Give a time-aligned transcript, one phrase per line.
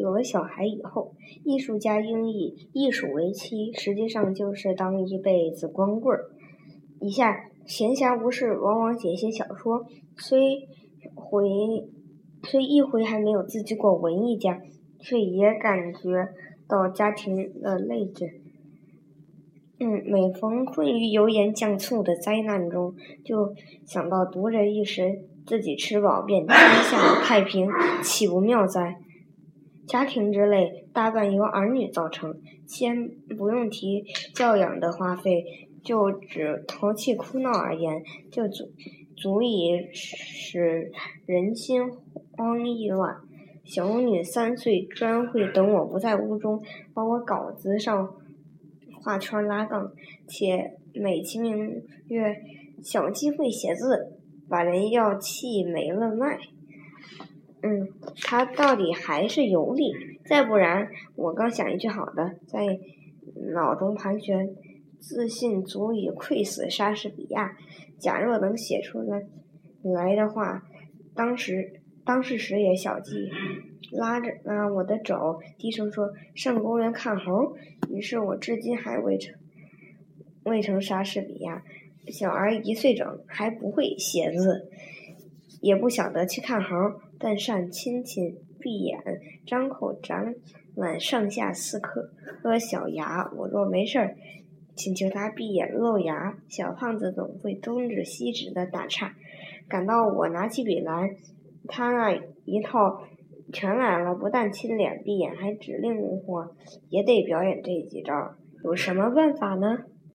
[0.00, 1.12] 有了小孩以后，
[1.44, 6.24] 艺术家应以艺术为妻，实际上就是当一辈子光棍儿。
[7.00, 9.84] 以下闲暇无事，往往写些小说，
[10.16, 10.68] 虽
[11.14, 11.44] 回
[12.42, 14.60] 虽一回还没有自居过文艺家，
[14.98, 16.28] 却也感觉
[16.66, 18.40] 到家庭的累赘。
[19.78, 22.94] 嗯，每逢困于油盐酱醋的灾难中，
[23.24, 23.54] 就
[23.86, 27.68] 想到读者一时自己吃饱便天下太平，
[28.02, 28.96] 岂不妙哉？
[29.90, 32.32] 家庭之累大半由儿女造成，
[32.64, 35.44] 先不用提教养的花费，
[35.82, 38.70] 就指淘气哭闹而言，就足
[39.16, 40.92] 足以使
[41.26, 41.90] 人心
[42.36, 43.16] 慌意乱。
[43.64, 46.62] 小女三岁，专会等我不在屋中，
[46.94, 48.14] 把我稿子上。
[49.02, 49.90] 画圈拉杠，
[50.28, 52.36] 且美其名曰
[52.80, 54.16] 小鸡会写字，
[54.48, 56.38] 把人要气没了脉。
[57.62, 57.88] 嗯，
[58.22, 59.92] 他到底还是有理。
[60.24, 62.78] 再不然，我刚想一句好的，在
[63.54, 64.54] 脑中盘旋，
[64.98, 67.56] 自信足以愧死莎士比亚。
[67.98, 69.22] 假若能写出来
[69.82, 70.62] 来的话，
[71.14, 73.30] 当时当时时也小鸡。
[73.92, 77.56] 拉着拉我的肘，低声说：“上公园看猴。”
[77.90, 79.34] 于是我至今还未成
[80.44, 81.64] 未成莎士比亚。
[82.06, 84.70] 小儿一岁整，还不会写字，
[85.60, 88.98] 也不晓得去看猴，但善亲亲，闭眼，
[89.46, 90.34] 张口长
[90.76, 92.10] 满上下四颗
[92.42, 93.30] 颗小牙。
[93.36, 94.16] 我若没事儿，
[94.74, 99.14] 请求他闭眼露牙，小胖子总会东指西指的打岔。
[99.68, 101.14] 感到我拿起笔来，
[101.68, 103.02] 他那一套。
[103.52, 106.54] 全来了，不但亲脸闭眼，还指令我
[106.88, 108.36] 也得表演这几招。
[108.62, 109.78] 有什么办法呢？